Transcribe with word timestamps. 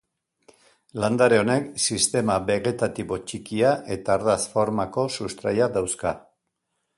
Landare 1.01 1.37
honek 1.41 1.67
sistema 1.83 2.37
begetatibo 2.47 3.19
txikia 3.33 3.75
eta 3.97 4.15
ardatz-formako 4.17 5.05
sustraia 5.19 5.69
dauzka. 5.79 6.17